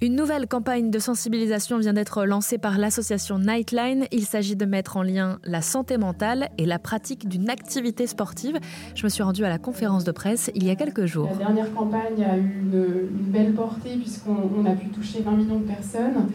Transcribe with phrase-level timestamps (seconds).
[0.00, 4.06] Une nouvelle campagne de sensibilisation vient d'être lancée par l'association Nightline.
[4.12, 8.60] Il s'agit de mettre en lien la santé mentale et la pratique d'une activité sportive.
[8.94, 11.30] Je me suis rendue à la conférence de presse il y a quelques jours.
[11.32, 15.66] La dernière campagne a eu une, belle portée puisqu'on a pu toucher 20 millions de
[15.66, 16.28] personnes.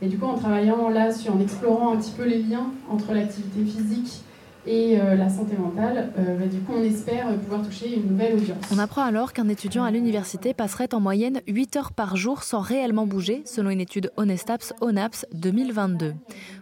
[0.00, 3.62] Et du coup, en travaillant là, en explorant un petit peu les liens entre l'activité
[3.66, 4.22] physique
[4.66, 8.34] et euh, la santé mentale, euh, bah, du coup, on espère pouvoir toucher une nouvelle
[8.34, 8.58] audience.
[8.72, 12.60] On apprend alors qu'un étudiant à l'université passerait en moyenne 8 heures par jour sans
[12.60, 16.14] réellement bouger, selon une étude Honestaps ONAPS 2022.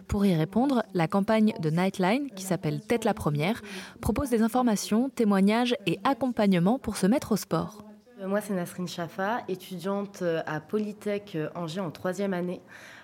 [0.07, 3.61] Pour y répondre, la campagne de Nightline, qui s'appelle Tête la première,
[4.01, 7.88] propose des informations, témoignages et accompagnements pour se mettre au sport.
[8.29, 12.61] Euh, moi, c'est Nasrine Chafa, étudiante à Polytech Angers en troisième année.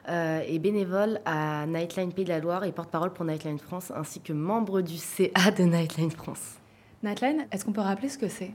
[0.08, 4.22] Euh, et bénévole à Nightline Pays de la Loire et porte-parole pour Nightline France, ainsi
[4.22, 6.60] que membre du CA de Nightline France.
[7.02, 8.52] Nightline, est-ce qu'on peut rappeler ce que c'est?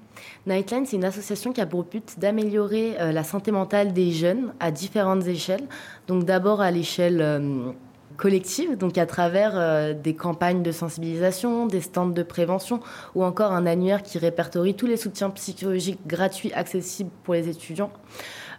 [0.46, 4.54] Nightline, c'est une association qui a pour but d'améliorer euh, la santé mentale des jeunes
[4.60, 5.66] à différentes échelles.
[6.06, 7.72] Donc d'abord à l'échelle euh,
[8.20, 12.80] collective, donc à travers des campagnes de sensibilisation, des stands de prévention
[13.14, 17.90] ou encore un annuaire qui répertorie tous les soutiens psychologiques gratuits accessibles pour les étudiants.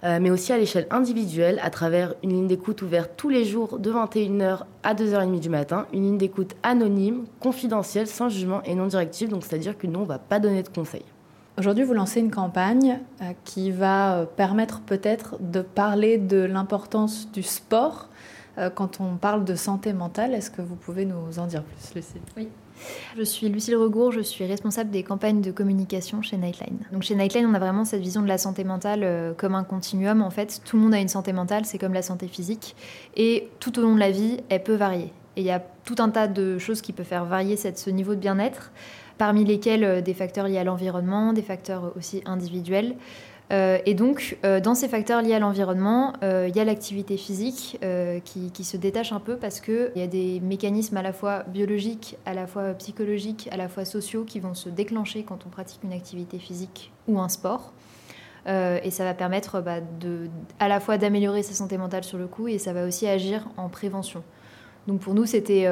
[0.03, 3.77] Euh, mais aussi à l'échelle individuelle, à travers une ligne d'écoute ouverte tous les jours
[3.77, 8.87] de 21h à 2h30 du matin, une ligne d'écoute anonyme, confidentielle, sans jugement et non
[8.87, 11.05] directive, donc c'est-à-dire que nous, on ne va pas donner de conseils.
[11.59, 17.31] Aujourd'hui, vous lancez une campagne euh, qui va euh, permettre peut-être de parler de l'importance
[17.31, 18.09] du sport
[18.69, 20.33] quand on parle de santé mentale.
[20.33, 22.21] Est-ce que vous pouvez nous en dire plus, Lucie?
[22.37, 22.49] Oui.
[23.17, 26.79] Je suis Lucille Regour, je suis responsable des campagnes de communication chez Nightline.
[26.91, 29.63] Donc chez Nightline, on a vraiment cette vision de la santé mentale euh, comme un
[29.63, 30.21] continuum.
[30.21, 32.75] En fait, tout le monde a une santé mentale, c'est comme la santé physique.
[33.15, 35.13] Et tout au long de la vie, elle peut varier.
[35.35, 38.15] Et il y a tout un tas de choses qui peuvent faire varier ce niveau
[38.15, 38.71] de bien-être,
[39.17, 42.95] parmi lesquels euh, des facteurs liés à l'environnement, des facteurs aussi individuels.
[43.51, 47.17] Euh, et donc, euh, dans ces facteurs liés à l'environnement, euh, il y a l'activité
[47.17, 47.79] physique
[48.23, 52.17] qui, se détache un peu parce qu'il y a des mécanismes à la fois biologiques,
[52.27, 55.81] à la fois psychologiques, à la fois sociaux qui vont se déclencher quand on pratique
[55.83, 57.73] une activité physique ou un sport.
[58.45, 59.79] et ça va permettre bah,
[60.59, 63.47] à la fois d'améliorer sa santé mentale sur le coup et ça va aussi agir
[63.57, 64.23] en prévention.
[64.87, 65.67] Donc pour nous, c'était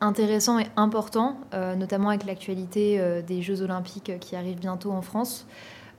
[0.00, 1.36] intéressant et important,
[1.76, 5.46] notamment avec l'actualité des Jeux olympiques qui arrivent bientôt en France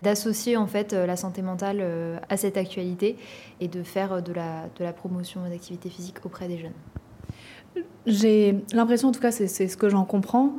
[0.01, 3.17] d'associer en fait euh, la santé mentale euh, à cette actualité
[3.59, 7.83] et de faire euh, de la, de la promotion d'activité physique auprès des jeunes.
[8.05, 10.55] J'ai l'impression, en tout cas, c'est ce que j'en comprends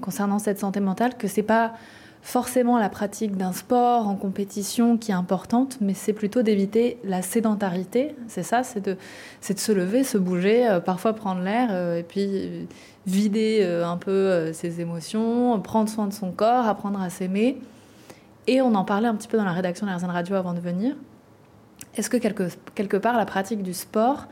[0.00, 1.74] concernant cette santé mentale, que c'est pas
[2.20, 7.22] forcément la pratique d'un sport en compétition qui est importante, mais c'est plutôt d'éviter la
[7.22, 8.16] sédentarité.
[8.26, 8.96] C'est ça, c'est de,
[9.48, 12.66] de se lever, se bouger, parfois prendre l'air et puis
[13.06, 17.60] vider un peu ses émotions, prendre soin de son corps, apprendre à s'aimer.
[18.48, 20.60] Et on en parlait un petit peu dans la rédaction de la Radio avant de
[20.60, 20.96] venir.
[21.94, 24.26] Est-ce que quelque, quelque part, la pratique du sport,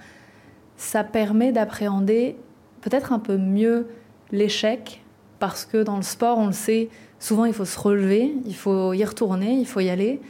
[0.79, 2.37] ça permet d'appréhender
[2.81, 3.89] peut-être un peu mieux
[4.33, 5.05] l'échec?
[5.39, 6.89] Parce que dans le sport, on le sait,
[7.21, 10.23] souvent il faut se relever, il faut y retourner, il faut y aller.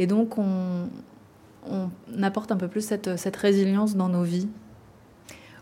[0.00, 0.88] Et donc, on,
[1.70, 4.48] on apporte un peu plus cette, cette résilience dans nos vies.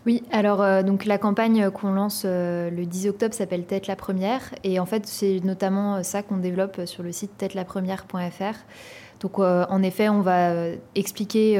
[0.05, 3.97] Oui, alors euh, donc la campagne qu'on lance euh, le 10 octobre s'appelle Tête la
[3.97, 8.57] première et en fait c'est notamment euh, ça qu'on développe sur le site tête-la-première.fr.
[9.19, 10.53] Donc en effet, on va
[10.95, 11.59] expliquer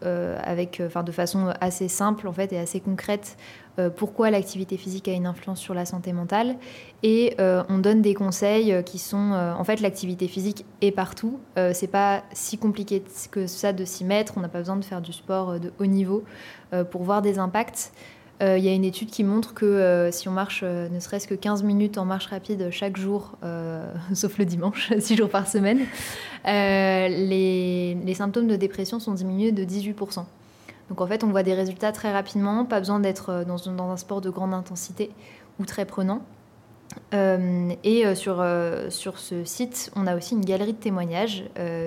[0.00, 3.36] avec, de façon assez simple en fait et assez concrète
[3.96, 6.56] pourquoi l'activité physique a une influence sur la santé mentale.
[7.02, 11.38] Et euh, on donne des conseils euh, qui sont, en fait, l'activité physique est partout.
[11.72, 14.34] c'est pas si compliqué que ça de s'y mettre.
[14.36, 16.24] On n'a pas besoin de faire du sport de haut niveau
[16.90, 17.92] pour voir des impacts.
[18.40, 21.62] Il y a une étude qui montre que si on marche ne serait-ce que 15
[21.64, 23.36] minutes en marche rapide chaque jour,
[24.14, 25.80] sauf le dimanche, 6 jours par semaine,
[26.44, 30.24] les, symptômes de dépression sont diminués de 18%.
[30.88, 33.96] Donc en fait, on voit des résultats très rapidement, pas besoin d'être euh, dans, un
[33.96, 35.10] sport de grande intensité
[35.58, 36.22] ou très prenant.
[37.12, 41.44] Euh, et euh, sur, ce site, on a aussi une galerie de témoignages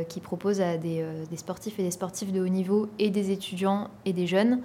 [0.07, 1.03] qui propose à des,
[1.35, 4.61] sportifs et des sportifs de haut niveau et des étudiants et des jeunes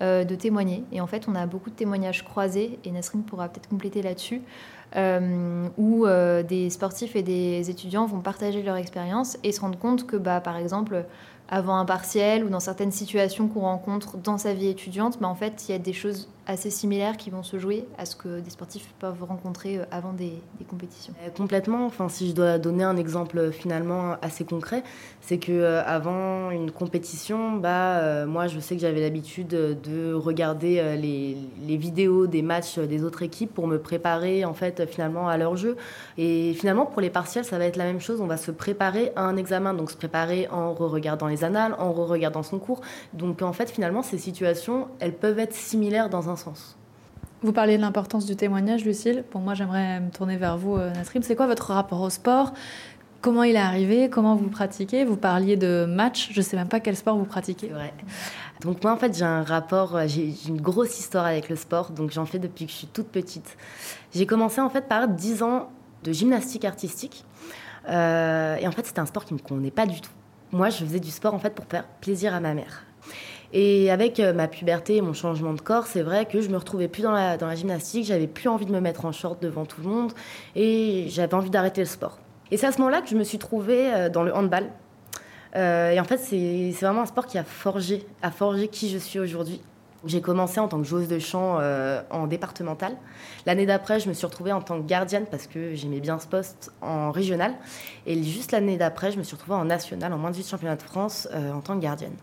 [0.00, 0.84] de témoigner.
[0.92, 4.42] Et en fait, on a beaucoup de témoignages croisés, et Nasrine pourra peut-être compléter là-dessus,
[5.78, 6.06] où
[6.48, 10.40] des sportifs et des étudiants vont partager leur expérience et se rendre compte que, bah,
[10.40, 11.06] par exemple,
[11.48, 15.66] avant un partiel ou dans certaines situations qu'on rencontre dans sa vie étudiante, en fait,
[15.68, 18.50] il y a des choses assez similaires qui vont se jouer à ce que des
[18.50, 20.34] sportifs peuvent rencontrer euh, avant des,
[20.68, 21.12] compétitions.
[21.24, 21.86] Euh, complètement.
[21.86, 24.84] Enfin, si je dois donner un exemple euh, finalement assez concret,
[25.20, 31.36] c'est que avant une compétition, bah, moi, je sais que j'avais l'habitude de regarder les,
[31.66, 35.56] les, vidéos des matchs des autres équipes pour me préparer en fait finalement à leur
[35.56, 35.76] jeu.
[36.16, 38.20] Et finalement, pour les partiels, ça va être la même chose.
[38.20, 41.74] On va se préparer à un examen, donc se préparer en re-regardant les les annales,
[41.78, 42.80] en re-regardant son cours.
[43.12, 46.76] Donc en fait, finalement, ces situations, elles peuvent être similaires dans un sens.
[47.42, 49.22] Vous parliez de l'importance du témoignage, Lucille.
[49.30, 51.22] Pour moi, j'aimerais me tourner vers vous, euh, Nasrim.
[51.22, 52.54] C'est quoi votre rapport au sport?
[53.20, 54.08] Comment il est arrivé?
[54.08, 55.04] Comment vous pratiquez?
[55.04, 56.30] Vous parliez de match.
[56.32, 57.72] Je ne sais même pas quel sport vous pratiquez.
[57.72, 57.92] Ouais.
[58.62, 61.90] Donc moi, en fait, j'ai un rapport, euh, j'ai une grosse histoire avec le sport.
[61.90, 63.56] Donc j'en fais depuis que je suis toute petite.
[64.14, 65.68] J'ai commencé en fait par 10 ans
[66.04, 67.24] de gymnastique artistique.
[67.88, 70.10] Euh, et en fait, c'était un sport qui ne me convenait pas du tout.
[70.52, 72.84] Moi, je faisais du sport en fait pour faire plaisir à ma mère.
[73.52, 76.56] Et avec euh, ma puberté et mon changement de corps, c'est vrai que je me
[76.56, 79.80] retrouvais plus dans la, gymnastique, j'avais plus envie de me mettre en short devant tout
[79.82, 80.12] le monde
[80.54, 82.18] et j'avais envie d'arrêter le sport.
[82.50, 84.70] Et c'est à ce moment-là que je me suis trouvée euh, dans le handball.
[85.54, 88.98] Euh, et en fait, c'est vraiment un sport qui a forgé, a forgé qui je
[88.98, 89.60] suis aujourd'hui.
[90.04, 92.96] J'ai commencé en tant que joueuse de chant euh, en départemental.
[93.46, 96.26] L'année d'après, je me suis retrouvée en tant que gardienne parce que j'aimais bien ce
[96.26, 97.54] poste en régional.
[98.06, 100.76] Et juste l'année d'après, je me suis retrouvée en national, en moins de 8 championnats
[100.76, 102.14] de France, euh, en tant que gardienne.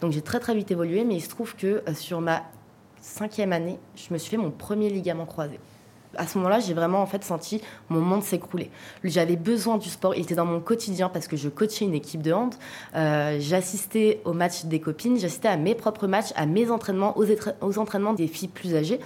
[0.00, 2.42] Donc j'ai très très vite évolué, mais il se trouve que euh, sur ma
[3.00, 5.58] cinquième année, je me suis fait mon premier ligament croisé
[6.16, 8.70] à ce moment-là, j'ai vraiment en fait senti mon monde s'écrouler.
[9.04, 12.22] J'avais besoin du sport, il était dans mon quotidien parce que je coachais une équipe
[12.22, 12.54] de hand.
[12.94, 17.78] Euh, j'assistais aux matchs des copines, j'assistais à mes propres matchs, à mes entraînements, aux,
[17.78, 19.00] entraînements des filles plus âgées.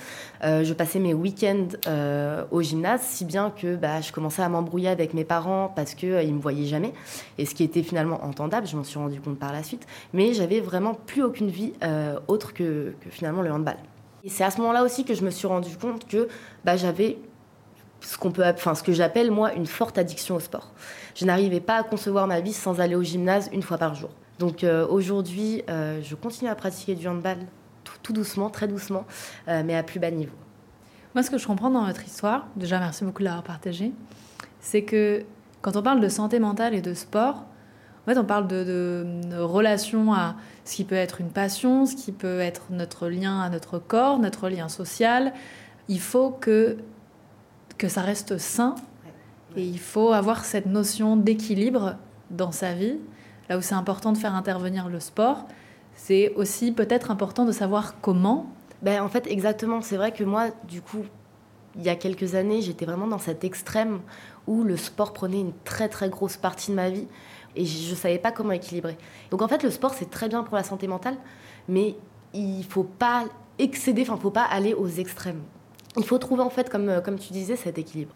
[0.45, 4.49] Euh, je passais mes week-ends euh, au gymnase, si bien que bah, je commençais à
[4.49, 6.93] m'embrouiller avec mes parents parce qu'ils ne me voyaient jamais.
[7.39, 9.87] Et ce qui était finalement entendable, je m'en suis rendu compte par la suite.
[10.13, 11.73] Mais j'avais vraiment plus aucune vie
[12.29, 13.77] autre que, que finalement le handball.
[14.27, 16.27] Et c'est à ce moment-là aussi que je me suis rendu compte que
[16.65, 17.17] bah, j'avais
[18.01, 20.73] ce qu'on ce que j'appelle moi une forte addiction au sport.
[21.15, 24.11] Je n'arrivais pas à concevoir ma vie sans aller au gymnase une fois par jour.
[24.41, 27.39] Donc euh, aujourd'hui, euh, je continue à pratiquer du handball
[28.03, 29.05] tout, doucement, très doucement,
[29.47, 30.35] euh, mais à plus bas niveau.
[31.15, 33.93] Moi, ce que je comprends dans votre histoire, déjà merci beaucoup de l'avoir partagé,
[34.61, 35.25] c'est que
[35.63, 37.45] quand on parle de santé mentale et de sport,
[38.07, 41.97] en fait, on parle de, de, relation à ce qui peut être une passion, ce
[41.97, 45.33] qui peut être notre lien à notre corps, notre lien social.
[45.89, 46.77] Il faut que,
[47.79, 48.77] que ça reste sain
[49.57, 51.97] et il faut avoir cette notion d'équilibre
[52.31, 52.99] dans sa vie.
[53.49, 55.47] Là où c'est important de faire intervenir le sport,
[55.95, 58.47] c'est aussi peut-être important de savoir comment.
[58.83, 59.81] Ben, en fait, exactement.
[59.81, 61.05] C'est vrai que moi, du coup,
[61.75, 64.01] il y a quelques années, j'étais vraiment dans cet extrême
[64.47, 67.09] où le sport prenait une très très grosse partie de ma vie
[67.57, 68.97] et je ne savais pas comment équilibrer.
[69.31, 71.17] Donc en fait, le sport, c'est très bien pour la santé mentale,
[71.69, 71.97] mais
[72.35, 73.25] il ne faut pas
[73.59, 75.43] excéder, enfin, il ne faut pas aller aux extrêmes.
[75.97, 78.15] Il faut trouver, en fait, comme, comme tu disais, cet équilibre.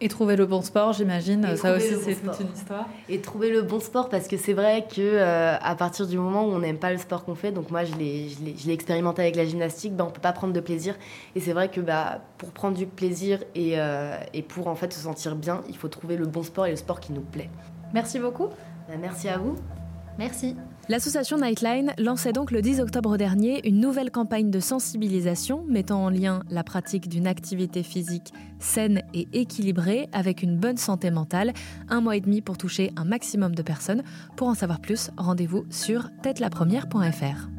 [0.00, 2.88] Et trouver le bon sport, j'imagine, ça aussi c'est toute une histoire.
[3.08, 6.44] Et trouver le bon sport parce que c'est vrai que euh, à partir du moment
[6.44, 9.44] où on n'aime pas le sport qu'on fait, donc moi je l'ai expérimenté avec la
[9.44, 10.96] gymnastique, ben, on peut pas prendre de plaisir.
[11.36, 14.92] Et c'est vrai que bah, pour prendre du plaisir et, euh, et pour en fait
[14.92, 17.48] se sentir bien, il faut trouver le bon sport et le sport qui nous plaît.
[17.94, 18.48] Merci beaucoup.
[18.88, 19.56] Ben, merci à vous.
[20.18, 20.56] Merci.
[20.88, 26.10] L'association Nightline lançait donc le 10 octobre dernier une nouvelle campagne de sensibilisation mettant en
[26.10, 31.52] lien la pratique d'une activité physique saine et équilibrée avec une bonne santé mentale.
[31.88, 34.02] Un mois et demi pour toucher un maximum de personnes.
[34.36, 37.53] Pour en savoir plus, rendez-vous sur tête-la-première.fr.